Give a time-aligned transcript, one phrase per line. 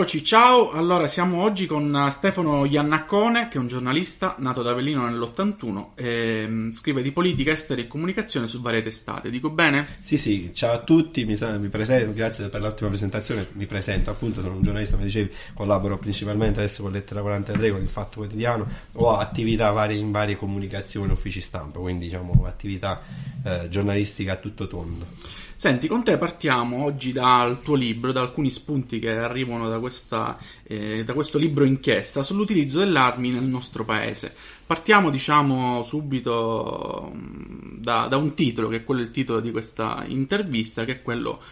[0.00, 0.70] Eccoci, ciao.
[0.70, 6.46] Allora, siamo oggi con Stefano Iannaccone, che è un giornalista nato ad Avellino nell'81 e
[6.48, 9.28] mm, scrive di politica estera e comunicazione su varie testate.
[9.28, 9.86] Dico bene?
[10.00, 13.48] Sì, sì, ciao a tutti, mi, mi presento, grazie per l'ottima presentazione.
[13.52, 17.82] Mi presento, appunto, sono un giornalista, come dicevi, collaboro principalmente adesso con Lettera 43, con
[17.82, 23.02] il Fatto Quotidiano, ho attività varie, in varie comunicazioni, uffici stampa, quindi diciamo attività
[23.44, 25.48] eh, giornalistica a tutto tondo.
[25.60, 30.38] Senti, con te partiamo oggi dal tuo libro, da alcuni spunti che arrivano da, questa,
[30.62, 34.34] eh, da questo libro inchiesta sull'utilizzo delle armi nel nostro paese.
[34.64, 40.02] Partiamo, diciamo, subito mm, da, da un titolo, che è quello il titolo di questa
[40.06, 41.42] intervista, che è quello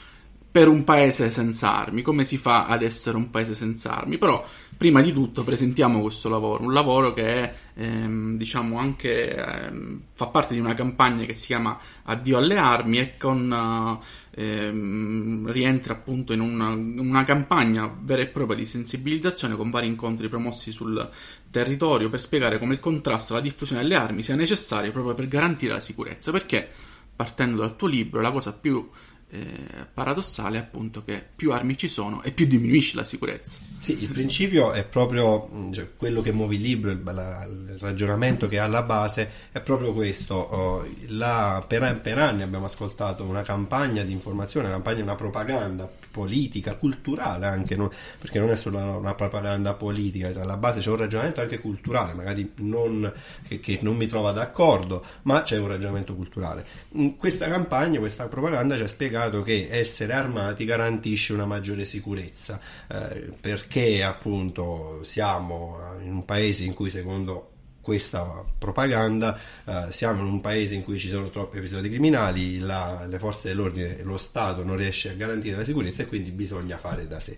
[0.50, 4.16] per un paese senza armi, come si fa ad essere un paese senza armi?
[4.16, 4.44] Però
[4.76, 10.54] prima di tutto presentiamo questo lavoro, un lavoro che ehm, diciamo anche ehm, fa parte
[10.54, 16.40] di una campagna che si chiama Addio alle armi e con ehm, rientra appunto in
[16.40, 21.10] una, una, campagna vera e propria di sensibilizzazione con vari incontri promossi sul
[21.50, 25.74] territorio per spiegare come il contrasto alla diffusione delle armi sia necessario proprio per garantire
[25.74, 26.68] la sicurezza, perché
[27.14, 28.88] partendo dal tuo libro la cosa più
[29.30, 33.58] eh, paradossale appunto che più armi ci sono e più diminuisce la sicurezza.
[33.78, 37.76] Sì, il principio è proprio mm, cioè, quello che muove il libro, il, la, il,
[37.78, 40.34] ragionamento che ha alla base è proprio questo.
[40.34, 45.90] Oh, la, per, per, anni abbiamo ascoltato una campagna di informazione, una campagna, una propaganda
[46.10, 47.90] politica, culturale anche, no?
[48.18, 52.14] perché non è solo una, una, propaganda politica, alla base c'è un ragionamento anche culturale,
[52.14, 53.12] magari non,
[53.46, 56.64] che, che non mi trova d'accordo, ma c'è un ragionamento culturale.
[56.92, 61.84] In questa campagna, questa propaganda ci ha spiegato spiegato che essere armati garantisce una maggiore
[61.84, 67.52] sicurezza, eh, perché appunto siamo in un paese in cui secondo
[67.88, 73.06] questa propaganda, eh, siamo in un paese in cui ci sono troppi episodi criminali, la,
[73.08, 77.06] le forze dell'ordine, lo Stato non riesce a garantire la sicurezza e quindi bisogna fare
[77.06, 77.34] da sé.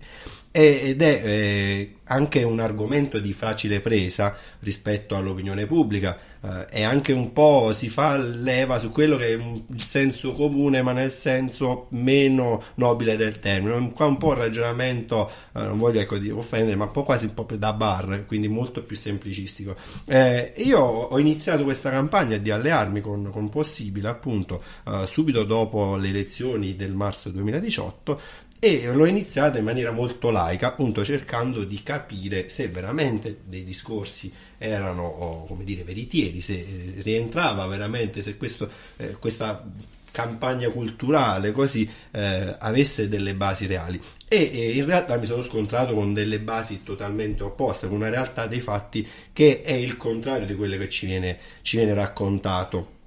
[0.51, 7.13] Ed è eh, anche un argomento di facile presa rispetto all'opinione pubblica eh, e anche
[7.13, 11.87] un po' si fa leva su quello che è il senso comune ma nel senso
[11.89, 13.91] meno nobile del termine.
[13.91, 17.45] Qua un po' il ragionamento eh, non voglio ecco, offendere ma un po' quasi po'
[17.57, 19.75] da bar quindi molto più semplicistico.
[20.05, 25.95] Eh, io ho iniziato questa campagna di allearmi con, con Possibile appunto eh, subito dopo
[25.97, 31.81] le elezioni del marzo 2018 e l'ho iniziata in maniera molto laica, appunto cercando di
[31.81, 38.69] capire se veramente dei discorsi erano, come dire, veritieri, se eh, rientrava veramente, se questo,
[38.97, 39.67] eh, questa
[40.11, 43.99] campagna culturale così eh, avesse delle basi reali.
[44.27, 48.45] E, e, in realtà mi sono scontrato con delle basi totalmente opposte con una realtà
[48.45, 52.99] dei fatti che è il contrario di quello che ci viene, ci viene raccontato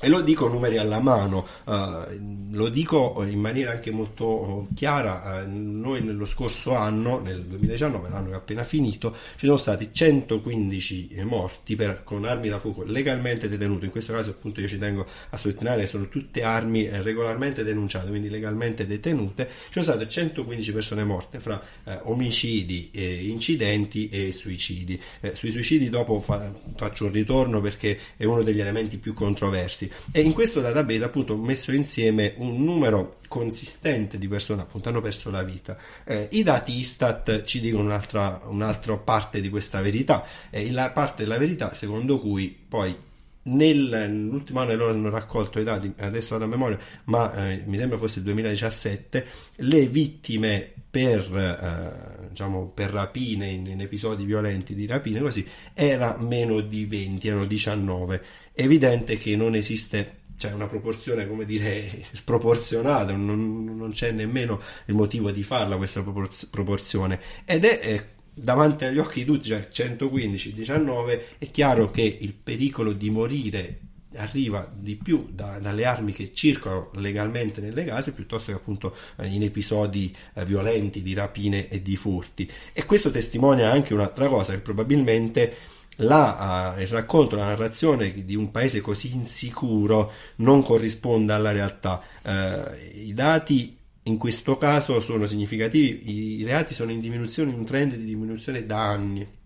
[0.00, 5.50] e lo dico numeri alla mano, uh, lo dico in maniera anche molto chiara, uh,
[5.50, 11.22] noi nello scorso anno, nel 2019, l'anno che è appena finito, ci sono stati 115
[11.24, 15.04] morti per, con armi da fuoco legalmente detenute, in questo caso appunto io ci tengo
[15.30, 20.06] a sottolineare che sono tutte armi eh, regolarmente denunciate, quindi legalmente detenute, ci sono state
[20.06, 25.00] 115 persone morte fra eh, omicidi, eh, incidenti e suicidi.
[25.20, 29.87] Eh, sui suicidi dopo fa, faccio un ritorno perché è uno degli elementi più controversi
[30.12, 35.00] e in questo database appunto ho messo insieme un numero consistente di persone appunto hanno
[35.00, 35.76] perso la vita.
[36.04, 41.22] Eh, I dati Istat ci dicono un'altra, un'altra parte di questa verità, eh, la parte
[41.22, 43.06] della verità secondo cui poi
[43.48, 47.98] nell'ultimo anno loro hanno raccolto i dati, adesso vado a memoria, ma eh, mi sembra
[47.98, 49.26] fosse il 2017,
[49.56, 56.16] le vittime per, eh, diciamo, per rapine, in, in, episodi violenti di rapine, così, era
[56.18, 58.22] meno di 20, erano 19
[58.62, 64.94] evidente che non esiste cioè una proporzione come dire sproporzionata, non, non c'è nemmeno il
[64.94, 66.02] motivo di farla questa
[66.50, 67.20] proporzione.
[67.44, 72.34] Ed è, è davanti agli occhi di tutti, cioè 115, 19, è chiaro che il
[72.34, 73.80] pericolo di morire
[74.14, 79.42] arriva di più da, dalle armi che circolano legalmente nelle case piuttosto che appunto in
[79.42, 82.50] episodi eh, violenti di rapine e di furti.
[82.72, 85.54] E questo testimonia anche un'altra cosa che probabilmente
[86.00, 92.02] la, il racconto, la narrazione di un paese così insicuro non corrisponde alla realtà.
[92.22, 97.94] Uh, I dati in questo caso sono significativi, i reati sono in diminuzione, in trend
[97.94, 99.36] di diminuzione da anni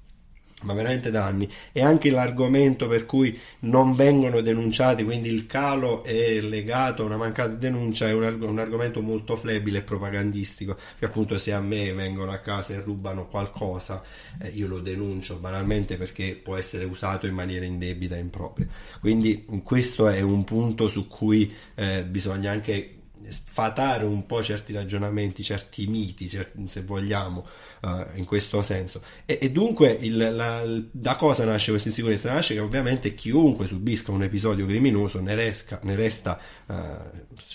[0.62, 1.50] ma veramente da anni.
[1.72, 7.16] E anche l'argomento per cui non vengono denunciati, quindi il calo è legato a una
[7.16, 11.60] mancata denuncia, è un, arg- un argomento molto flebile e propagandistico, che appunto se a
[11.60, 14.02] me vengono a casa e rubano qualcosa,
[14.40, 18.68] eh, io lo denuncio banalmente perché può essere usato in maniera indebita e impropria.
[19.00, 22.96] Quindi questo è un punto su cui eh, bisogna anche
[23.28, 27.46] sfatare un po' certi ragionamenti, certi miti, se vogliamo,
[27.82, 29.02] uh, in questo senso.
[29.24, 32.32] E, e dunque il, la, da cosa nasce questa insicurezza?
[32.32, 36.74] Nasce che ovviamente chiunque subisca un episodio criminoso ne, resca, ne resta uh,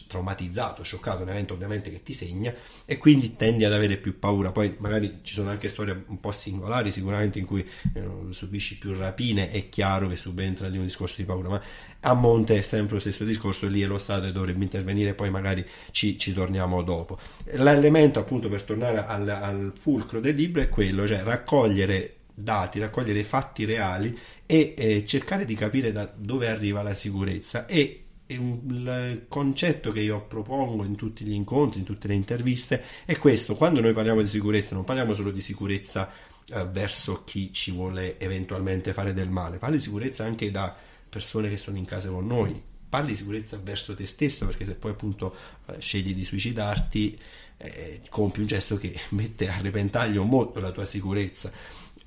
[0.07, 2.53] traumatizzato, scioccato, un evento ovviamente che ti segna
[2.85, 4.51] e quindi tendi ad avere più paura.
[4.51, 8.95] Poi magari ci sono anche storie un po' singolari sicuramente in cui eh, subisci più
[8.97, 11.61] rapine, è chiaro che subentra lì un discorso di paura, ma
[12.07, 15.29] a monte è sempre lo stesso discorso, lì è lo Stato e dovrebbe intervenire, poi
[15.29, 17.19] magari ci, ci torniamo dopo.
[17.51, 23.23] L'elemento appunto per tornare al, al fulcro del libro è quello, cioè raccogliere dati, raccogliere
[23.23, 29.91] fatti reali e eh, cercare di capire da dove arriva la sicurezza e il concetto
[29.91, 33.93] che io propongo in tutti gli incontri, in tutte le interviste è questo, quando noi
[33.93, 36.09] parliamo di sicurezza non parliamo solo di sicurezza
[36.49, 40.75] eh, verso chi ci vuole eventualmente fare del male, parliamo di sicurezza anche da
[41.09, 44.75] persone che sono in casa con noi, parli di sicurezza verso te stesso perché se
[44.75, 47.19] poi appunto eh, scegli di suicidarti
[47.57, 51.51] eh, compi un gesto che mette a repentaglio molto la tua sicurezza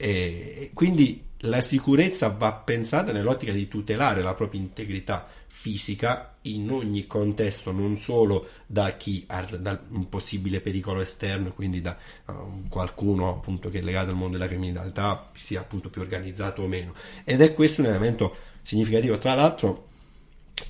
[0.03, 7.07] e quindi la sicurezza va pensata nell'ottica di tutelare la propria integrità fisica in ogni
[7.07, 13.29] contesto, non solo da chi ha da un possibile pericolo esterno, quindi da uh, qualcuno
[13.29, 16.95] appunto che è legato al mondo della criminalità, sia appunto più organizzato o meno.
[17.25, 19.19] Ed è questo un elemento significativo.
[19.19, 19.89] Tra l'altro,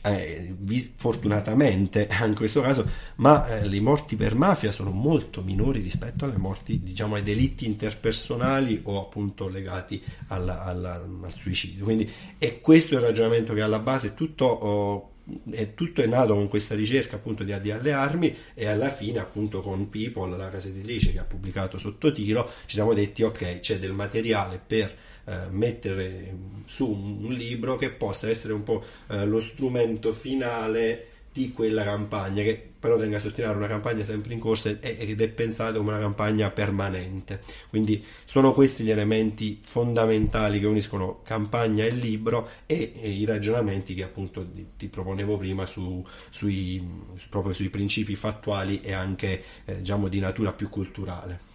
[0.02, 0.54] eh,
[0.96, 6.24] fortunatamente anche in questo caso, ma eh, le morti per mafia sono molto minori rispetto
[6.24, 11.84] alle morti, diciamo, ai delitti interpersonali o appunto legati alla, alla, al suicidio.
[11.84, 14.44] Quindi è questo il ragionamento che alla base tutto.
[14.44, 15.04] Oh,
[15.48, 19.20] è tutto è nato con questa ricerca appunto di, di alle armi e alla fine
[19.20, 23.60] appunto con People, la casa editrice che ha pubblicato sotto tiro, ci siamo detti ok
[23.60, 24.92] c'è del materiale per
[25.24, 26.34] eh, mettere
[26.66, 32.42] su un, libro che possa essere un po' eh, lo strumento finale di quella campagna
[32.42, 36.00] che però tenga a sottolineare una campagna sempre in corso ed è pensata come una
[36.00, 37.40] campagna permanente.
[37.68, 43.92] Quindi sono questi gli elementi fondamentali che uniscono campagna e libro e, e i ragionamenti
[43.92, 44.46] che appunto
[44.78, 46.82] ti, proponevo prima su, sui,
[47.28, 51.49] proprio sui principi fattuali e anche eh, diciamo di natura più culturale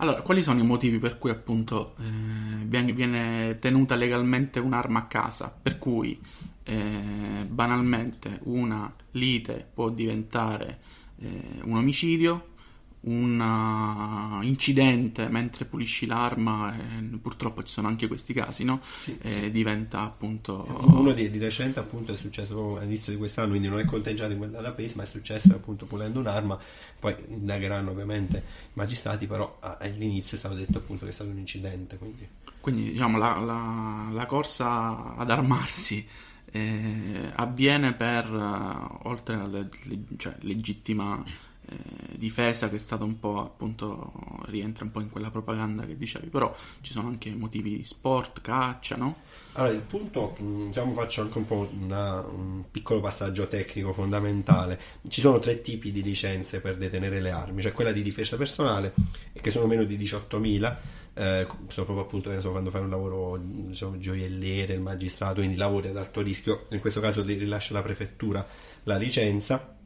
[0.00, 5.54] allora, quali sono i motivi per cui appunto eh, viene, tenuta legalmente un'arma a casa?
[5.62, 6.18] Per cui
[6.62, 10.78] eh, banalmente una lite può diventare
[11.18, 12.48] eh, un omicidio,
[13.02, 18.80] un uh, incidente mentre pulisci l'arma, eh, purtroppo ci sono anche questi casi, no?
[18.98, 19.50] Sì, eh, sì.
[19.50, 20.66] Diventa appunto.
[20.82, 24.38] Uno di, di, recente, appunto, è successo all'inizio di quest'anno, quindi non è conteggiato in
[24.38, 26.58] quel database, ma è successo appunto pulendo un'arma.
[26.98, 28.42] Poi indagheranno ovviamente i
[28.74, 31.96] magistrati, però all'inizio è stato detto appunto che è stato un incidente.
[31.96, 32.28] Quindi,
[32.60, 36.06] quindi diciamo la, la, la corsa ad armarsi.
[36.52, 41.22] Eh, avviene per uh, oltre alla le, cioè, legittima
[41.66, 44.12] eh, difesa che è stata un po' appunto
[44.46, 48.40] rientra un po' in quella propaganda che dicevi però ci sono anche motivi di sport,
[48.40, 49.16] caccia no?
[49.52, 54.80] Allora il punto mm, diciamo faccio anche un po' una, un piccolo passaggio tecnico fondamentale
[55.08, 58.92] ci sono tre tipi di licenze per detenere le armi cioè quella di difesa personale
[59.32, 60.76] che sono meno di 18.000
[61.14, 65.88] eh, sono proprio appunto so, quando fai un lavoro diciamo, gioielliere, il magistrato, quindi lavori
[65.88, 68.46] ad alto rischio, in questo caso ti rilascia la prefettura
[68.84, 69.76] la licenza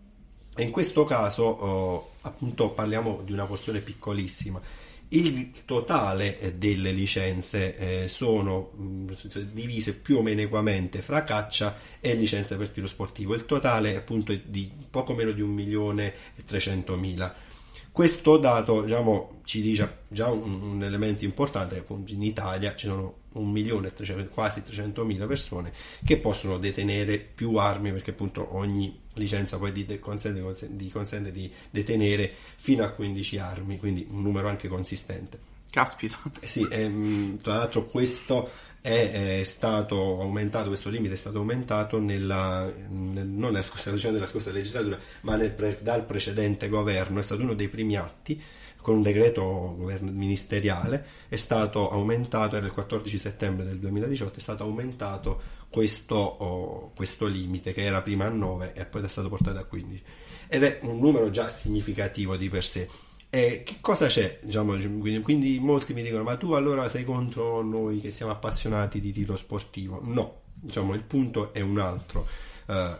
[0.57, 4.61] e in questo caso oh, appunto parliamo di una porzione piccolissima.
[5.09, 9.13] Il totale delle licenze eh, sono mh,
[9.53, 13.35] divise più o meno equamente fra caccia e licenze per tiro sportivo.
[13.35, 17.44] Il totale appunto è di poco meno di un milione e trecentomila.
[17.91, 23.23] Questo dato diciamo, ci dice già un, un elemento importante appunto in Italia ci sono
[23.35, 25.73] un milione e quasi 300.000 persone
[26.05, 31.51] che possono detenere più armi perché appunto ogni licenza poi di, consente, di, consente di
[31.71, 35.53] detenere fino a 15 armi, quindi un numero anche consistente.
[35.71, 36.21] Caspita.
[36.41, 38.49] Eh sì, ehm, tra l'altro questo
[38.87, 44.27] è, è, stato aumentato, questo limite è stato aumentato nella, nel, non nella scorsa, della
[44.27, 48.39] scorsa legislatura, ma nel, dal precedente governo, è stato uno dei primi atti
[48.83, 51.07] con un decreto ministeriale.
[51.31, 57.25] È stato aumentato, era il 14 settembre del 2018, è stato aumentato questo, oh, questo
[57.25, 60.03] limite che era prima a 9 e poi è stato portato a 15
[60.47, 62.87] ed è un numero già significativo di per sé.
[63.35, 64.39] E che cosa c'è?
[64.43, 64.77] Diciamo,
[65.21, 69.37] quindi, molti mi dicono: Ma tu allora sei contro noi che siamo appassionati di tiro
[69.37, 70.01] sportivo?
[70.05, 72.29] No, diciamo, il punto è un altro.
[72.67, 72.95] Uh,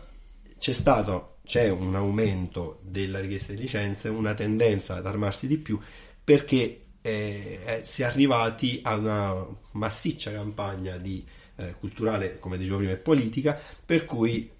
[0.57, 5.79] c'è stato c'è un aumento della richiesta di licenze, una tendenza ad armarsi di più
[6.21, 11.25] perché eh, eh, si è arrivati a una massiccia campagna di,
[11.55, 14.51] eh, culturale, come dicevo prima, e politica, per cui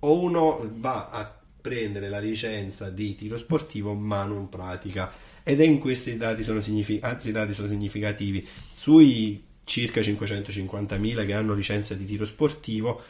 [0.00, 1.37] o uno va a
[1.68, 5.12] prendere la licenza di tiro sportivo ma non pratica.
[5.42, 8.46] Ed è in questi dati sono signific- altri dati sono significativi.
[8.72, 13.02] Sui circa 550.000 che hanno licenza di tiro sportivo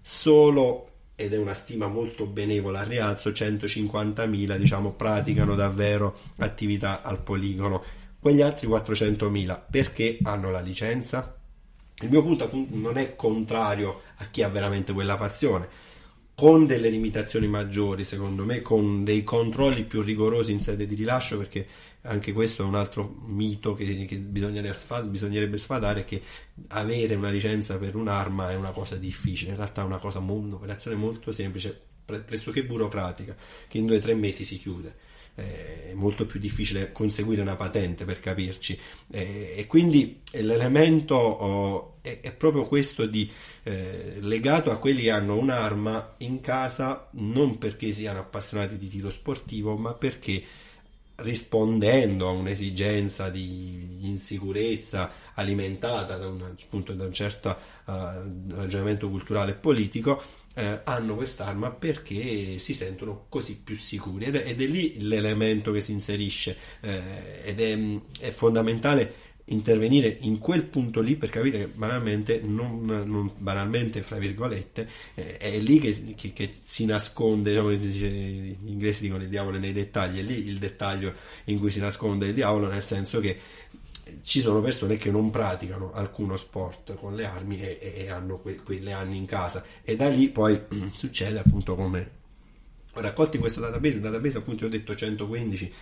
[0.00, 7.20] solo ed è una stima molto benevola al rialzo 150.000 diciamo praticano davvero attività al
[7.20, 7.82] poligono.
[8.18, 11.36] Quegli altri 400.000 perché hanno la licenza?
[12.00, 15.85] Il mio punto non è contrario a chi ha veramente quella passione
[16.36, 21.38] con delle limitazioni maggiori, secondo me, con dei controlli più rigorosi in sede di rilascio,
[21.38, 21.66] perché
[22.02, 26.20] anche questo è un altro mito che, che bisognerebbe sfadare, che
[26.68, 30.94] avere una licenza per un'arma è una cosa difficile, in realtà è una cosa, un'operazione
[30.94, 33.34] molto semplice, pressoché burocratica,
[33.66, 38.04] che in due o tre mesi si chiude è molto più difficile conseguire una patente
[38.04, 38.78] per capirci.
[39.10, 43.30] E quindi l'elemento oh, è, proprio questo di
[43.62, 49.10] eh, legato a quelli che hanno un'arma in casa non perché siano appassionati di tiro
[49.10, 50.42] sportivo ma perché
[51.16, 57.92] rispondendo a un'esigenza di insicurezza alimentata da, una, appunto, da un certo uh,
[58.48, 60.22] ragionamento culturale e politico,
[60.56, 64.24] eh, hanno quest'arma perché si sentono così più sicuri.
[64.24, 67.78] Ed è, ed è lì l'elemento che si inserisce eh, ed è,
[68.20, 74.16] è fondamentale intervenire in quel punto lì per capire che banalmente, non, non banalmente, fra
[74.16, 79.58] virgolette, eh, è lì che, che, che si nasconde, diciamo, gli inglesi dicono il diavolo
[79.58, 81.12] nei dettagli, è lì il dettaglio
[81.44, 83.38] in cui si nasconde il diavolo, nel senso che
[84.22, 88.56] ci sono persone che non praticano alcuno sport con le armi e, e hanno que,
[88.56, 89.64] quelle armi in casa.
[89.82, 90.60] E da lì poi
[90.94, 92.10] succede appunto come
[92.92, 95.72] raccolti in questo database, database appunto ho detto 115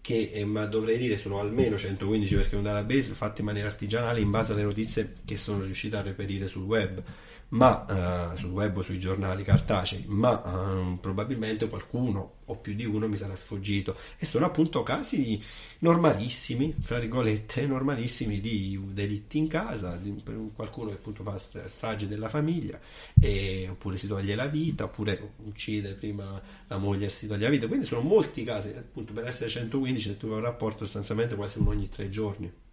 [0.00, 3.66] che eh, ma dovrei dire sono almeno 115 perché è un database fatto in maniera
[3.66, 7.02] artigianale in base alle notizie che sono riuscito a reperire sul web
[7.48, 12.84] ma uh, sul web o sui giornali cartacei, ma uh, probabilmente qualcuno o più di
[12.84, 13.96] uno mi sarà sfuggito.
[14.18, 15.40] E sono appunto casi
[15.80, 20.22] normalissimi, fra virgolette, normalissimi di delitti in casa, di,
[20.54, 22.78] qualcuno che appunto fa strage della famiglia
[23.20, 27.50] e, oppure si toglie la vita, oppure uccide prima la moglie e si toglie la
[27.50, 31.36] vita, quindi sono molti casi, appunto per essere 115 se tu fai un rapporto sostanzialmente
[31.36, 32.64] quasi uno ogni tre giorni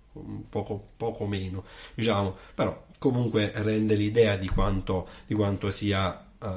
[0.49, 1.63] poco, poco meno,
[1.95, 6.47] diciamo, però comunque rende l'idea di quanto, di quanto sia uh,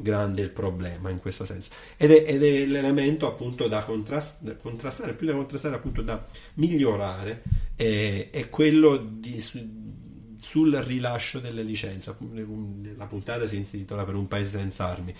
[0.00, 1.70] grande il problema in questo senso.
[1.96, 7.42] Ed è, ed è l'elemento appunto da contrast, contrastare, più da contrastare appunto da migliorare,
[7.74, 9.58] è, è quello di, su,
[10.38, 12.14] sul rilascio delle licenze.
[12.96, 15.14] La puntata si intitola Per un paese senza armi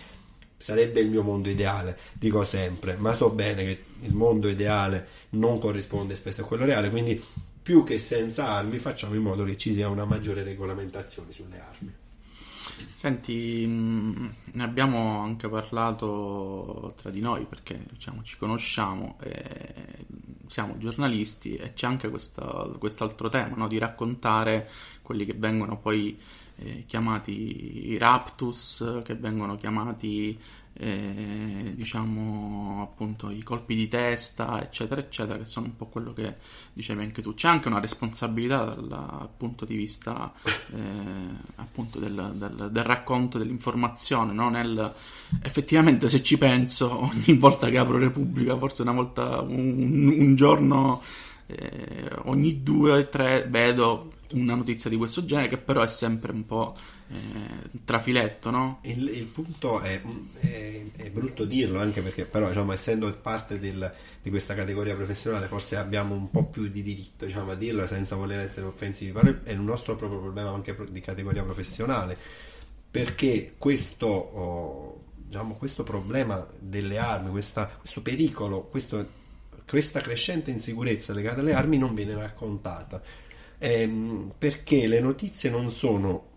[0.58, 5.58] sarebbe il mio mondo ideale, dico sempre, ma so bene che il mondo ideale non
[5.58, 7.22] corrisponde spesso a quello reale, quindi
[7.68, 11.92] più che senza armi facciamo in modo che ci sia una maggiore regolamentazione sulle armi.
[12.94, 19.18] Senti, mm, ne abbiamo anche parlato tra di noi perché diciamo, ci conosciamo,
[20.46, 23.68] siamo giornalisti e c'è anche questa, quest'altro tema no?
[23.68, 24.66] di raccontare
[25.02, 26.18] quelli che vengono poi
[26.56, 30.40] eh, chiamati i raptus, che vengono chiamati
[30.80, 36.36] eh, diciamo appunto i colpi di testa, eccetera, eccetera, che sono un po' quello che
[36.72, 37.34] dicevi anche tu.
[37.34, 40.78] C'è anche una responsabilità dal punto di vista eh,
[41.56, 44.50] appunto del, del, del, racconto dell'informazione, no?
[44.50, 44.94] Nel,
[45.42, 51.02] effettivamente se ci penso ogni volta che apro Repubblica, forse una volta un, un giorno
[51.46, 56.32] eh, ogni due o tre vedo una notizia di questo genere, che però è sempre
[56.32, 56.76] un po'
[57.08, 58.80] eh, trafiletto, no?
[58.82, 60.00] Il, il punto è,
[60.40, 63.92] è, è, brutto dirlo, anche perché, però, diciamo, essendo parte del,
[64.22, 68.16] di questa categoria professionale, forse abbiamo un po' più di diritto diciamo, a dirlo senza
[68.16, 72.16] voler essere offensivi, però è un nostro proprio problema anche di categoria professionale,
[72.90, 74.06] perché questo.
[74.06, 79.06] Oh, diciamo, questo problema delle armi, questa, questo pericolo, questo,
[79.68, 83.02] questa crescente insicurezza legata alle armi non viene raccontata
[83.58, 86.28] ehm, perché le notizie non sono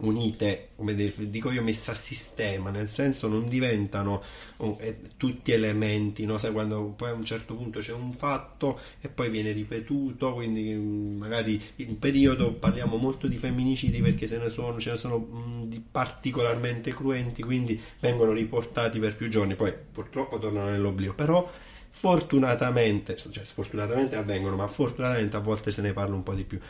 [0.00, 4.22] unite, come dico io, messe a sistema, nel senso non diventano
[4.58, 6.38] oh, eh, tutti elementi, no?
[6.38, 10.72] Sai, quando poi a un certo punto c'è un fatto e poi viene ripetuto, quindi
[10.72, 15.18] mm, magari in periodo parliamo molto di femminicidi perché se ne sono, ce ne sono
[15.18, 21.50] mh, mm, particolarmente cruenti, quindi vengono riportati per più giorni, poi purtroppo tornano nell'oblio, però
[21.90, 26.60] fortunatamente, cioè sfortunatamente avvengono, ma fortunatamente a volte se ne parla un po' di più.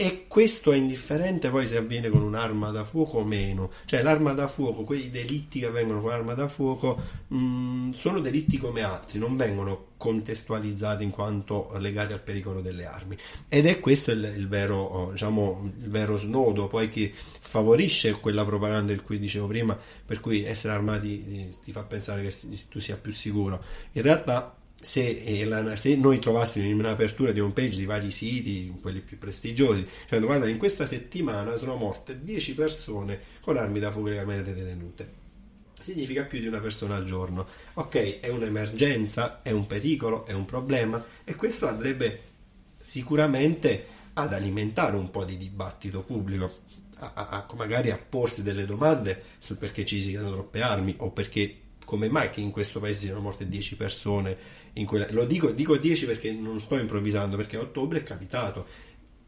[0.00, 3.70] E questo è indifferente poi se avviene con un'arma da fuoco o meno.
[3.84, 8.18] Cioè l'arma da fuoco, quei delitti che avvengono con l'arma da fuoco, mh, mm, sono
[8.20, 13.14] delitti come altri, non vengono contestualizzati in quanto legati al pericolo delle armi.
[13.46, 18.46] Ed è questo il, il, vero, oh, diciamo, il vero snodo poi che favorisce quella
[18.46, 22.34] propaganda di cui dicevo prima, per cui essere armati eh, ti fa pensare che
[22.70, 23.62] tu sia più sicuro.
[23.92, 28.74] In realtà se, eh, se, noi trovassimo in un'apertura di home page di vari siti,
[28.80, 33.90] quelli più prestigiosi, cioè, guarda, in questa settimana sono morte 10 persone con armi da
[33.90, 35.18] fuoco legalmente detenute.
[35.80, 37.46] Significa più di una persona al giorno.
[37.74, 42.22] Ok, è un'emergenza, è un pericolo, è un problema e questo andrebbe
[42.78, 46.50] sicuramente ad alimentare un po' di dibattito pubblico,
[46.98, 51.10] a, a, a magari a porsi delle domande sul perché ci siano troppe armi o
[51.10, 51.56] perché
[51.90, 54.36] come mai che in questo paese siano morte 10 persone
[54.84, 58.66] quella, lo dico, dico 10 perché non sto improvvisando, perché a ottobre è capitato,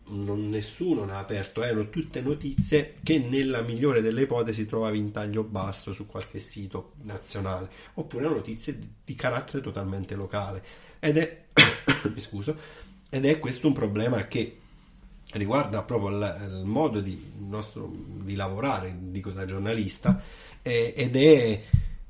[0.07, 5.11] non, nessuno ne ha aperto, erano tutte notizie che nella migliore delle ipotesi trovavi in
[5.11, 10.63] taglio basso su qualche sito nazionale, oppure notizie di, di carattere totalmente locale.
[10.99, 11.45] Ed è,
[12.13, 12.57] mi scuso,
[13.09, 14.59] ed è questo un problema che
[15.35, 20.23] riguarda proprio il, il modo di, nostro, di lavorare, dico da giornalista,
[20.63, 21.63] eh, ed è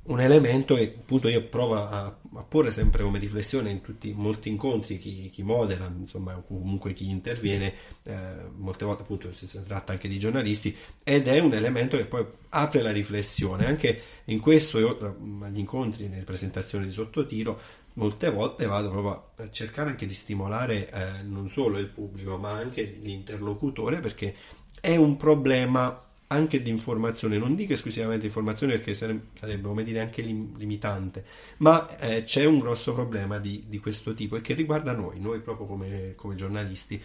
[0.05, 4.49] un elemento che appunto io provo a, a, porre sempre come riflessione in tutti molti
[4.49, 8.17] incontri chi, chi modera insomma comunque chi interviene eh,
[8.57, 12.83] molte volte appunto si, tratta anche di giornalisti ed è un elemento che poi apre
[12.83, 13.67] la riflessione.
[13.67, 14.99] Anche in questo io
[15.43, 17.61] agli incontri nelle presentazioni di sottotiro
[17.95, 22.53] molte volte vado proprio a cercare anche di stimolare eh, non solo il pubblico ma
[22.53, 24.35] anche l'interlocutore perché
[24.81, 25.97] è un problema
[26.33, 31.25] anche di informazione, non dico esclusivamente informazione perché sarebbe come dire anche lim- limitante,
[31.59, 35.41] ma eh, c'è un grosso problema di, di, questo tipo e che riguarda noi, noi
[35.41, 37.01] proprio come, come giornalisti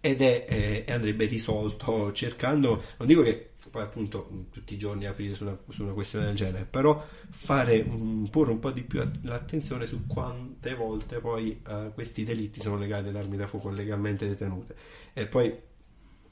[0.00, 0.46] ed è,
[0.86, 5.58] eh, andrebbe risolto cercando, non dico che poi appunto tutti i giorni aprire su una,
[5.68, 10.06] su una questione del genere, però fare un, porre un po' di più l'attenzione su
[10.06, 14.74] quante volte poi uh, questi delitti sono legati ad armi da fuoco legalmente detenute.
[15.12, 15.54] E poi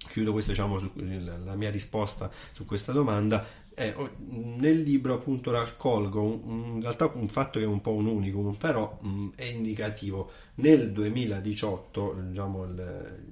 [0.09, 3.65] chiudo questa diciamo su, la mia risposta su questa domanda.
[3.79, 3.95] Eh,
[4.29, 8.55] nel libro appunto raccolgo un, in realtà un fatto che è un po' un unicum
[8.55, 10.31] però mh, è indicativo.
[10.57, 13.25] Nel 2018 diciamo il,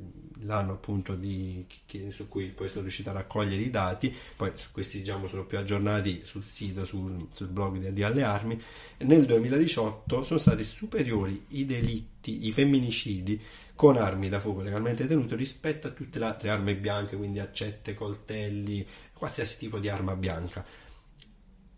[0.45, 4.99] l'anno appunto di, che, su cui poi sono riuscito a raccogliere i dati poi questi
[4.99, 8.61] diciamo sono più aggiornati sul sito sul, sul blog di, di Alle Armi
[8.99, 13.41] nel 2018 sono stati superiori i delitti i femminicidi
[13.75, 17.95] con armi da fuoco legalmente tenute rispetto a tutte le altre armi bianche, quindi accette,
[17.95, 20.65] coltelli, qualsiasi tipo di arma bianca.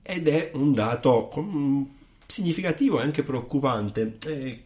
[0.03, 1.31] Ed è un dato
[2.27, 4.19] significativo e anche preoccupante.
[4.27, 4.65] Eh,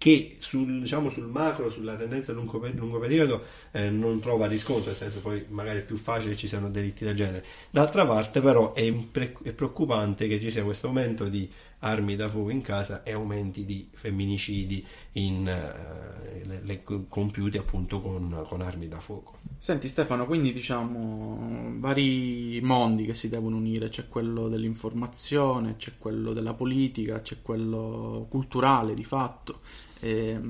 [0.00, 4.86] che sul, diciamo, sul macro, sulla tendenza a lungo, lungo periodo eh, non trova riscontro,
[4.86, 7.44] nel senso poi magari è più facile ci siano delitti del genere.
[7.68, 11.46] D'altra parte però è, impre- è preoccupante che ci sia questo aumento di
[11.80, 18.00] armi da fuoco in casa e aumenti di femminicidi in, uh, le, le, compiuti appunto
[18.00, 19.38] con, con, armi da fuoco.
[19.58, 26.32] Senti Stefano, quindi diciamo vari mondi che si devono unire, c'è quello dell'informazione, c'è quello
[26.32, 29.60] della politica, c'è quello culturale di fatto
[30.02, 30.40] eh,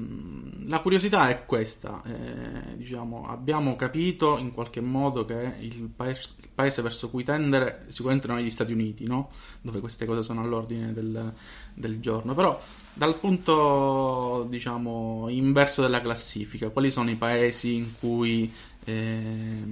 [0.66, 6.48] la curiosità è questa, eh, diciamo, abbiamo capito in qualche modo che il paese, il
[6.54, 9.28] paese, verso cui tendere sicuramente non è gli Stati Uniti, no?
[9.60, 11.32] dove queste cose sono all'ordine del,
[11.74, 12.60] del giorno, però
[12.94, 18.52] dal punto diciamo inverso della classifica, quali sono i paesi in cui
[18.84, 19.64] eh,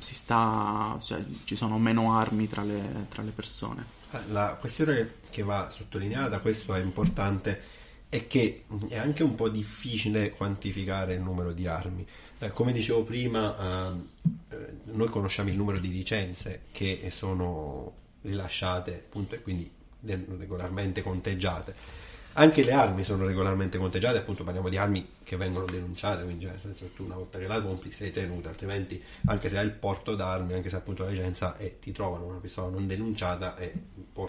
[0.00, 3.96] sta, cioè, ci sono meno armi tra le, tra le persone?
[4.30, 7.76] La questione che va sottolineata, questo è importante
[8.08, 12.06] è che è anche un po' difficile quantificare il numero di armi.
[12.38, 13.92] Eh, come dicevo prima,
[14.50, 17.92] eh, noi conosciamo il numero di licenze che sono
[18.22, 22.06] rilasciate appunto, e quindi regolarmente conteggiate.
[22.34, 26.52] Anche le armi sono regolarmente conteggiate, appunto parliamo di armi che vengono denunciate, quindi cioè,
[26.52, 29.72] nel senso tu una volta che la compri sei tenuta, altrimenti anche se hai il
[29.72, 33.72] porto d'armi, anche se appunto la licenza e ti trovano una pistola non denunciata è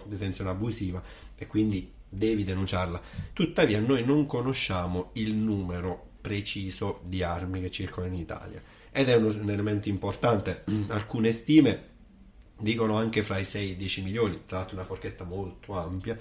[0.05, 1.01] detenzione abusiva
[1.35, 3.01] e quindi devi denunciarla.
[3.33, 9.15] Tuttavia noi non conosciamo il numero preciso di armi che circolano in Italia ed è
[9.15, 10.63] un, elemento importante.
[10.87, 11.87] Alcune stime
[12.59, 16.17] dicono anche fra i 6 e i 10 milioni, tra l'altro una forchetta molto ampia,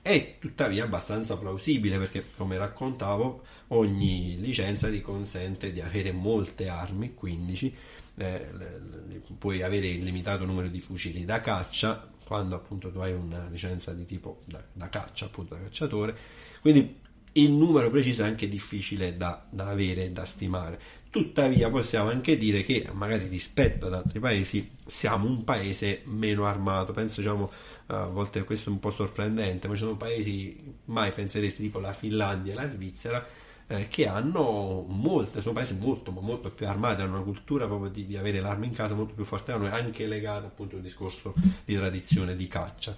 [0.00, 7.14] è tuttavia abbastanza plausibile perché, come raccontavo, ogni licenza ti consente di avere molte armi,
[7.14, 7.76] 15,
[8.16, 8.48] eh,
[9.38, 13.92] puoi avere il limitato numero di fucili da caccia, quando appunto tu hai una licenza
[13.92, 16.16] di tipo da, da caccia, appunto da cacciatore.
[16.60, 17.00] Quindi
[17.34, 20.78] il numero preciso è anche difficile da, da avere da stimare.
[21.10, 26.92] Tuttavia possiamo anche dire che magari rispetto ad altri paesi siamo un paese meno armato.
[26.92, 27.50] Penso diciamo
[27.86, 31.92] a volte questo è un po' sorprendente, ma ci sono paesi mai penseresti tipo la
[31.92, 33.26] Finlandia e la Svizzera
[33.72, 38.04] eh, che hanno molte, sono paesi molto, molto più armati, hanno una cultura proprio di,
[38.04, 41.32] di avere l'arma in casa molto più forte da noi, anche legata appunto al discorso
[41.64, 42.94] di tradizione di caccia.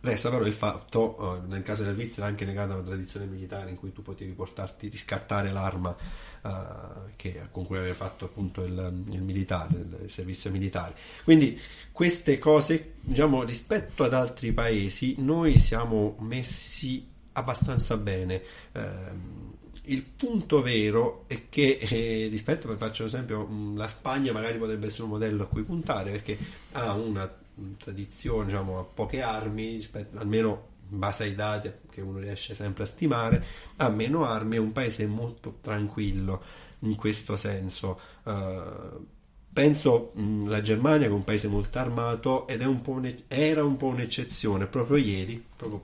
[0.00, 3.70] Resta però il fatto, eh, nel caso della Svizzera, anche legata a una tradizione militare
[3.70, 5.94] in cui tu potevi portarti, riscattare l'arma
[6.42, 10.94] uh, che, con cui avevi fatto appunto il, il, militare, il servizio militare.
[11.24, 11.60] Quindi
[11.90, 18.42] queste cose, diciamo, rispetto ad altri paesi, noi siamo messi abbastanza bene.
[18.72, 19.45] Uh,
[19.86, 25.04] il punto vero è che eh, rispetto, per faccio esempio, la Spagna magari potrebbe essere
[25.04, 26.38] un modello a cui puntare perché
[26.72, 27.30] ha una
[27.78, 32.84] tradizione, diciamo, a poche armi, rispetto, almeno in base ai dati che uno riesce sempre
[32.84, 33.44] a stimare,
[33.76, 36.42] ha meno armi, è un paese molto tranquillo
[36.80, 37.98] in questo senso.
[38.24, 39.14] Uh,
[39.56, 42.82] penso alla Germania che è un paese molto armato ed un
[43.26, 44.66] era un po' un'eccezione.
[44.66, 45.80] Proprio ieri, proprio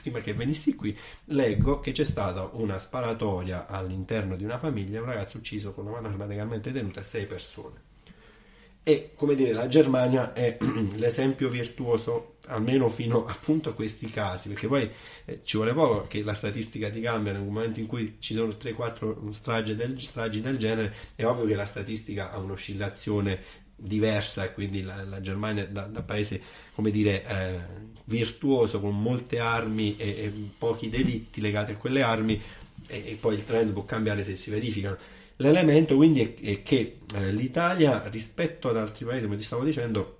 [0.00, 0.96] prima che venissi qui,
[1.26, 5.98] leggo che c'è stata una sparatoria all'interno di una famiglia, un ragazzo ucciso con una
[6.08, 7.80] mano legalmente tenuta, sei persone.
[8.82, 10.56] E come dire, la Germania è
[10.96, 14.88] l'esempio virtuoso, almeno fino appunto a questi casi, perché poi
[15.24, 18.52] eh, ci vuole poco che la statistica ti cambia nel momento in cui ci sono
[18.52, 24.52] 3-4 stragi del, stragi del genere, è ovvio che la statistica ha un'oscillazione diversa e
[24.52, 26.40] quindi la, la Germania da, da, paese
[26.72, 27.60] come dire eh,
[28.04, 32.40] virtuoso con molte armi e, e, pochi delitti legati a quelle armi
[32.86, 34.96] e, e poi il trend può cambiare se si verificano.
[35.36, 40.18] L'elemento quindi è, è che eh, l'Italia rispetto ad altri paesi, come ti stavo dicendo,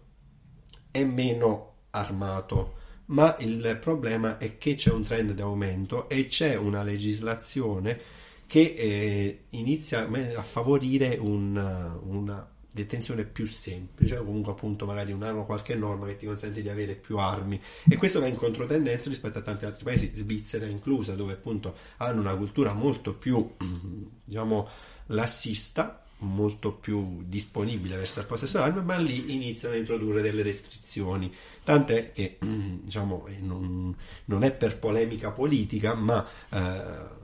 [0.91, 6.57] è meno armato, ma il problema è che c'è un trend di aumento e c'è
[6.57, 14.87] una legislazione che eh, inizia a favorire una, una detenzione più semplice o comunque appunto
[14.87, 17.61] magari una o qualche norma che ti consente di avere più armi.
[17.89, 22.21] E questo va in controtendenza rispetto a tanti altri paesi, Svizzera inclusa, dove appunto hanno
[22.21, 23.55] una cultura molto più
[24.25, 24.69] diciamo
[25.07, 31.33] lassista molto più disponibile verso il possesso dell'arma, ma lì iniziano a introdurre delle restrizioni.
[31.63, 33.95] Tant'è che, diciamo, non,
[34.27, 37.21] non è per polemica politica, ma eh,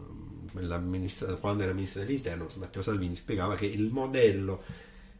[1.40, 4.62] quando era ministro dell'interno, Matteo Salvini spiegava che il modello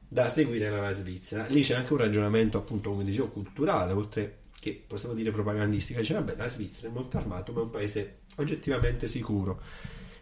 [0.09, 1.47] da seguire era la Svizzera.
[1.47, 6.01] Lì c'è anche un ragionamento, appunto, come dicevo, culturale, oltre che possiamo dire propagandistico.
[6.01, 9.61] Dice, vabbè, la Svizzera è molto armato, ma è un paese oggettivamente sicuro.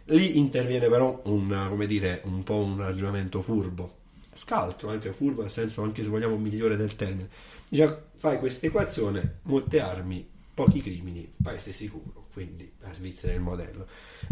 [0.09, 3.95] Lì interviene però un, come dire, un po' un ragionamento furbo,
[4.33, 7.29] scaltro, anche furbo, nel senso anche se vogliamo migliore del termine.
[7.67, 13.41] Dice, fai questa equazione, molte armi, pochi crimini, paese sicuro, quindi la Svizzera è il
[13.41, 13.85] modello.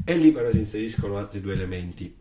[0.05, 2.15] E lì però si inseriscono altri due elementi.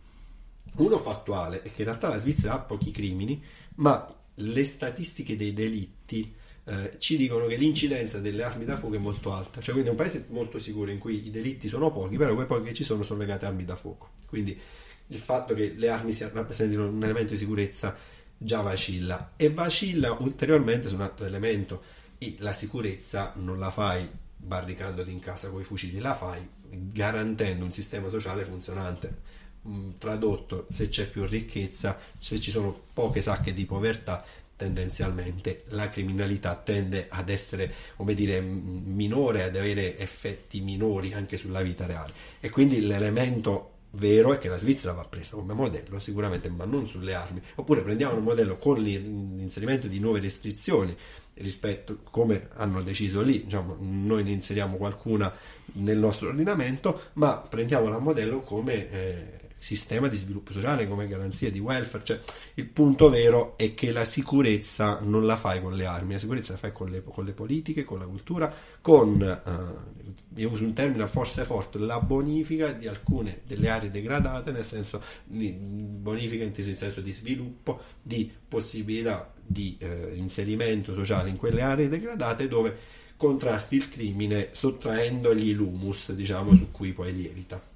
[0.76, 3.40] Uno fattuale è che in realtà la Svizzera ha pochi crimini,
[3.76, 6.34] ma le statistiche dei delitti
[6.66, 9.92] eh, ci dicono che l'incidenza delle armi da fuoco è molto alta, cioè quindi è
[9.92, 12.84] un paese molto sicuro in cui i delitti sono pochi, però quei pochi che ci
[12.84, 14.10] sono sono legati a armi da fuoco.
[14.26, 14.58] Quindi
[15.08, 17.94] il fatto che le armi rappresentino un elemento di sicurezza
[18.36, 21.82] già vacilla e vacilla ulteriormente su un altro elemento.
[22.38, 27.72] La sicurezza non la fai barricandoti in casa con i fucili, la fai garantendo un
[27.72, 29.32] sistema sociale funzionante.
[29.68, 34.24] Mm, tradotto, se c'è più ricchezza, se ci sono poche sacche di povertà,
[34.56, 41.62] tendenzialmente la criminalità tende ad essere, come dire, minore, ad avere effetti minori anche sulla
[41.62, 42.12] vita reale.
[42.40, 46.86] E quindi l'elemento vero è che la Svizzera va presa come modello, sicuramente, ma non
[46.86, 47.42] sulle armi.
[47.56, 50.96] Oppure prendiamo un modello con l'inserimento di nuove restrizioni
[51.34, 55.32] rispetto come hanno deciso lì, diciamo, noi ne inseriamo qualcuna
[55.74, 61.50] nel nostro ordinamento, ma prendiamola a modello come eh, sistema di sviluppo sociale, come garanzia
[61.50, 62.04] di welfare.
[62.04, 62.20] Cioè,
[62.56, 66.52] il punto vero è che la sicurezza non la fai con le armi, la sicurezza
[66.52, 70.74] la fai con le, con le politiche, con la cultura, con, uh, io uso un
[70.74, 76.68] termine forse forte, la bonifica di alcune delle aree degradate, nel senso di bonifica inteso
[76.68, 82.76] in senso di sviluppo, di possibilità di uh, inserimento sociale in quelle aree degradate dove
[83.16, 87.72] contrasti il crimine sottraendogli l'humus, diciamo, su cui poi lievita.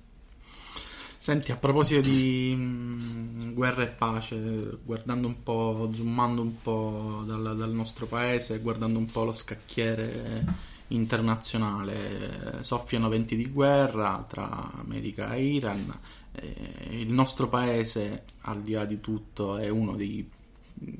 [1.29, 7.55] Senti, a proposito di mm, guerra e pace, guardando un po', zoomando un po' dal,
[7.55, 10.43] dal, nostro paese, guardando un po' lo scacchiere
[10.87, 16.01] internazionale, soffiano venti di guerra tra America e Iran.
[16.33, 20.27] Eh, il nostro paese, al di là di tutto, è uno dei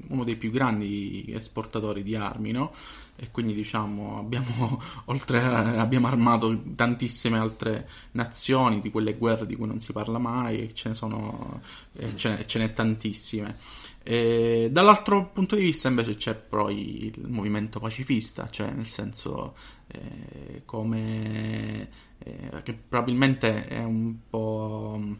[0.09, 2.73] uno dei più grandi esportatori di armi, no?
[3.17, 9.67] E quindi diciamo abbiamo, oltre abbiamo armato tantissime altre nazioni di quelle guerre di cui
[9.67, 11.61] non si parla mai, ce ne sono,
[12.15, 13.57] ce, ne, ce n'è tantissime.
[14.03, 19.55] E dall'altro punto di vista invece c'è poi il movimento pacifista, cioè nel senso
[19.89, 25.17] eh, come eh, che probabilmente è un po'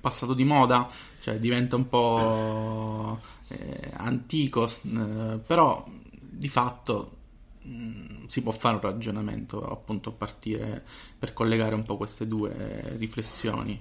[0.00, 0.88] passato di moda,
[1.20, 7.16] cioè diventa un po' eh, antico, eh, però di fatto
[7.62, 10.84] mh, si può fare un ragionamento appunto a partire
[11.18, 13.80] per collegare un po' queste due riflessioni.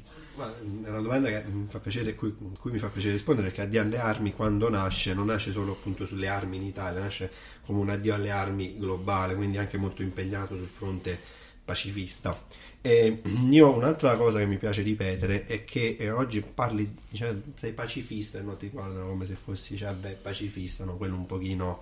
[0.84, 3.82] è una domanda che mi fa piacere, cui, cui mi fa piacere rispondere perché Addio
[3.82, 7.32] alle armi quando nasce non nasce solo appunto sulle armi in Italia, nasce
[7.66, 12.40] come un addio alle armi globale, quindi anche molto impegnato sul fronte pacifista.
[12.82, 17.74] E io un'altra cosa che mi piace ripetere è che eh, oggi parli, cioè, sei
[17.74, 20.96] pacifista e non ti guardano come se fossi, cioè, beh, pacifista, no?
[20.96, 21.82] quello un pochino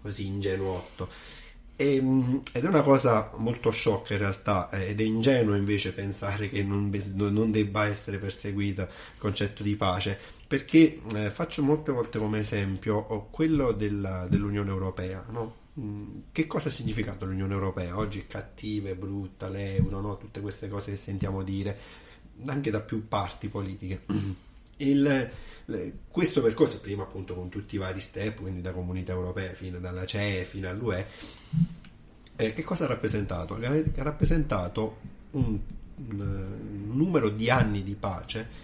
[0.00, 1.08] così ingenuotto.
[1.76, 5.92] E, mm, ed è una cosa molto sciocca in realtà, eh, ed è ingenuo invece
[5.92, 10.16] pensare che non, non debba essere perseguita il concetto di pace,
[10.46, 15.62] perché eh, faccio molte volte come esempio quello della, dell'Unione Europea, no?
[15.80, 17.96] Mm, che cosa ha significato l'Unione Europea?
[17.96, 20.16] Oggi è cattiva, è brutta, l'euro, no?
[20.16, 21.78] tutte queste cose che sentiamo dire
[22.46, 24.02] anche da più parti politiche.
[24.76, 25.30] Il,
[26.08, 30.04] questo percorso, prima appunto con tutti i vari step, quindi da comunità europea fino dalla
[30.04, 31.06] CE fino all'UE,
[32.36, 33.54] eh, che cosa ha rappresentato?
[33.54, 34.98] Ha rappresentato
[35.30, 35.58] un,
[35.96, 38.63] un numero di anni di pace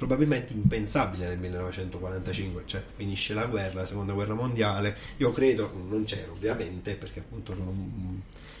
[0.00, 6.04] probabilmente impensabile nel 1945, cioè finisce la guerra, la seconda guerra mondiale, io credo, non
[6.04, 7.74] c'ero ovviamente perché appunto sono,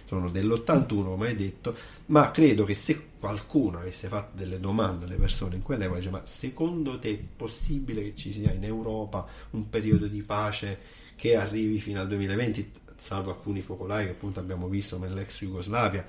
[0.04, 1.74] sono dell'81 come hai detto,
[2.06, 6.20] ma credo che se qualcuno avesse fatto delle domande alle persone in quell'epoca, dice, ma
[6.26, 10.78] secondo te è possibile che ci sia in Europa un periodo di pace
[11.16, 16.06] che arrivi fino al 2020, salvo alcuni focolai che appunto abbiamo visto nell'ex Jugoslavia,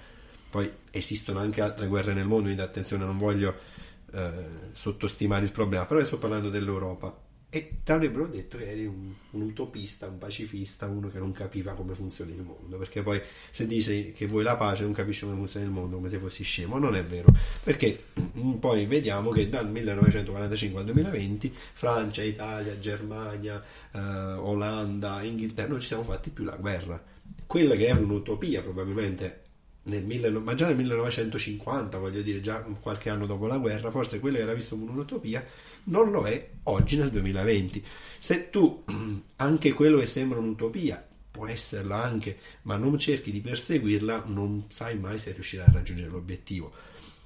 [0.50, 3.80] poi esistono anche altre guerre nel mondo, quindi attenzione, non voglio
[4.12, 4.32] eh,
[4.74, 9.42] sottostimare il problema, però sto parlando dell'Europa e ti avrebbero detto che eri un, un,
[9.42, 14.14] utopista, un pacifista, uno che non capiva come funziona il mondo, perché poi se dici
[14.14, 16.96] che vuoi la pace non capisci come funziona il mondo, come se fossi scemo, non
[16.96, 17.28] è vero,
[17.62, 18.06] perché
[18.40, 25.82] mm, poi vediamo che dal 1945 al 2020 Francia, Italia, Germania, eh, Olanda, Inghilterra non
[25.82, 27.04] ci siamo fatti più la guerra.
[27.46, 29.41] Quella che era un'utopia probabilmente
[29.84, 34.38] nel, ma già nel 1950, voglio dire, già qualche anno dopo la guerra, forse quello
[34.38, 35.44] era visto come un'utopia,
[35.86, 37.84] non lo è oggi nel 2020.
[38.20, 38.84] Se tu
[39.38, 45.00] anche quello che sembra un'utopia può esserla anche, ma non cerchi di perseguirla, non sai
[45.00, 46.72] mai se riuscirai a raggiungere l'obiettivo.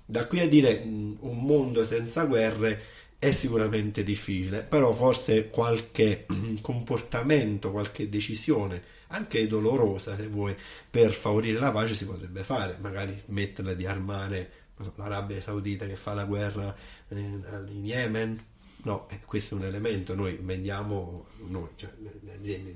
[0.06, 2.82] Da qui a dire un mondo senza guerre
[3.18, 6.26] è sicuramente difficile, però forse qualche
[6.62, 10.56] comportamento, qualche decisione anche dolorosa se vuoi,
[10.90, 14.52] per favorire la pace si potrebbe fare, magari smetterla di armare
[14.96, 16.76] l'Arabia Saudita che fa la guerra
[17.10, 18.44] in Yemen.
[18.84, 21.92] No, eh, questo è un elemento, noi vendiamo, noi, cioè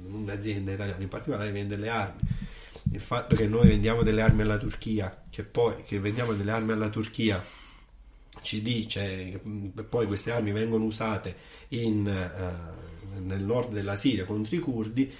[0.07, 2.21] un'azienda italiana in particolare vende le armi.
[2.91, 6.71] Il fatto che noi vendiamo delle armi alla Turchia, che poi che vendiamo delle armi
[6.71, 7.43] alla Turchia
[8.41, 9.41] ci dice
[9.75, 11.35] che poi queste armi vengono usate
[11.69, 15.11] in, uh, nel nord della Siria contro i curdi,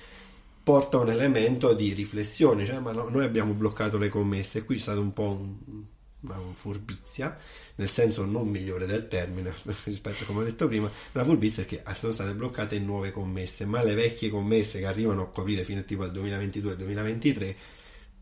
[0.64, 4.80] porta un elemento di riflessione, cioè ma no, noi abbiamo bloccato le commesse, qui è
[4.80, 5.84] stato un po' un,
[6.22, 7.38] una furbizia,
[7.76, 9.54] nel senso non migliore del termine
[9.86, 13.66] rispetto a come ho detto prima, la furbizia è che sono state bloccate nuove commesse,
[13.66, 17.56] ma le vecchie commesse che arrivano a coprire fino tipo al 2022-2023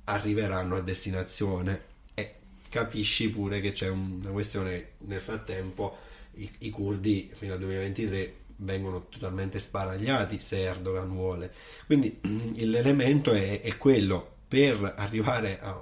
[0.05, 1.95] arriveranno a destinazione
[2.77, 5.97] capisci pure che c'è una questione nel frattempo
[6.35, 11.51] i, i curdi fino al 2023 vengono totalmente sbaragliati se Erdogan vuole.
[11.87, 12.19] Quindi
[12.65, 15.79] l'elemento è, è quello, per arrivare a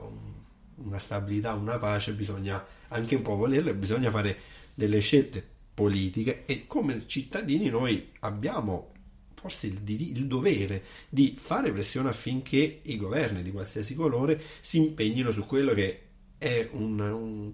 [0.76, 4.38] una stabilità, una pace, bisogna anche un po' volerlo e bisogna fare
[4.74, 8.94] delle scelte politiche e come cittadini noi abbiamo
[9.34, 14.78] forse il, dir- il, dovere di fare pressione affinché i governi di qualsiasi colore si
[14.78, 16.05] impegnino su quello che
[16.46, 17.54] è un, un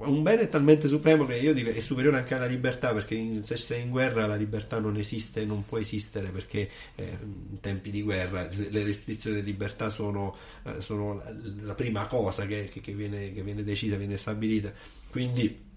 [0.00, 3.56] un bene talmente supremo che io dico è superiore anche alla libertà perché in, se
[3.56, 8.00] sei in guerra la libertà non esiste non può esistere perché eh, in tempi di
[8.00, 12.92] guerra le restrizioni di libertà sono, eh, sono la, la, prima cosa che, che, che,
[12.92, 14.72] viene, che viene decisa, viene stabilita.
[15.10, 15.68] Quindi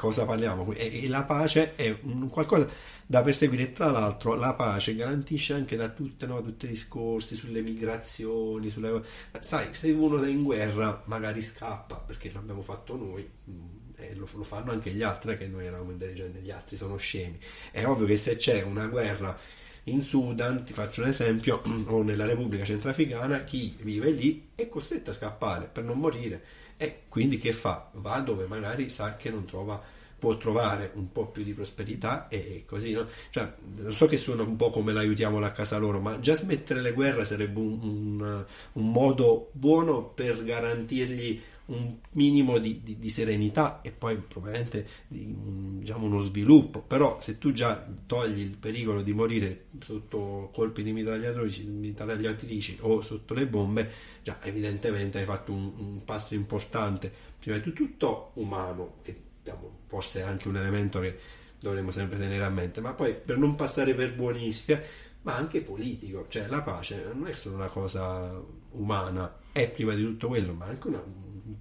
[0.00, 0.72] cosa parliamo?
[0.72, 2.66] E, e la pace è un qualcosa
[3.04, 3.72] da perseguire.
[3.72, 8.70] Tra l'altro, la pace garantisce anche da tutte, no, tutti i discorsi sulle migrazioni.
[8.70, 9.02] Sulle...
[9.40, 13.28] Sai, se uno è in guerra magari scappa perché l'abbiamo fatto noi.
[13.50, 16.96] Mm, e lo, lo fanno anche gli altri, che noi eravamo intelligenti, gli altri sono
[16.96, 17.38] scemi.
[17.70, 19.38] È ovvio che se c'è una guerra
[19.84, 25.10] in Sudan, ti faccio un esempio, o nella Repubblica Centrafricana, chi vive lì è costretto
[25.10, 27.90] a scappare per non morire e quindi che fa?
[27.92, 32.64] Va dove magari sa che non trova può trovare un po' più di prosperità e
[32.66, 33.06] così, no?
[33.28, 36.80] Cioè, non so che suona un po' come l'aiutiamo a casa loro, ma già smettere
[36.80, 43.10] le guerre sarebbe un, un, un modo buono per garantirgli un minimo di, di, di,
[43.10, 45.34] serenità e poi probabilmente di,
[45.78, 46.80] diciamo uno sviluppo.
[46.82, 53.34] Però se tu già togli il pericolo di morire sotto colpi di mitragliatrici o sotto
[53.34, 53.90] le bombe
[54.22, 57.12] già evidentemente hai fatto un, un passo importante.
[57.38, 61.18] Prima di tutto umano che diciamo, forse è anche un elemento che
[61.60, 62.80] dovremmo sempre tenere a mente.
[62.80, 64.76] Ma poi per non passare per buonisti
[65.22, 66.26] ma anche politico.
[66.28, 70.66] Cioè la pace non è solo una cosa umana è prima di tutto quello ma
[70.66, 71.02] anche una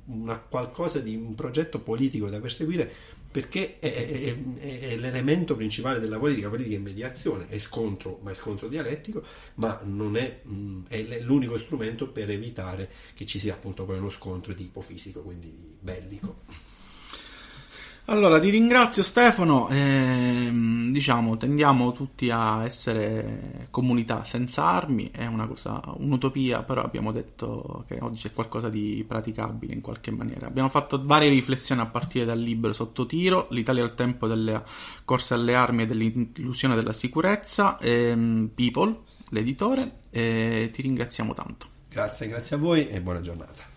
[0.06, 6.18] una qualcosa di un progetto politico da perseguire perché è, è, è, l'elemento principale della
[6.18, 9.24] politica, politica è mediazione, è scontro, ma è scontro dialettico,
[9.56, 14.10] ma non è, mh, è l'unico strumento per evitare che ci sia appunto poi uno
[14.10, 16.42] scontro di tipo fisico, quindi bellico.
[18.12, 20.50] Allora, ti ringrazio Stefano, eh,
[20.90, 27.86] diciamo, tendiamo tutti a essere comunità senza armi, è una cosa, un'utopia, però abbiamo detto
[27.88, 30.48] che oggi c'è qualcosa di praticabile in qualche maniera.
[30.48, 34.64] Abbiamo fatto varie riflessioni a partire dal libro Sotto tiro, l'Italia al tempo delle
[35.06, 41.68] corse alle armi e dell'illusione della sicurezza, ehm, People, l'editore, e ti ringraziamo tanto.
[41.88, 43.69] Grazie, grazie a voi e buona giornata.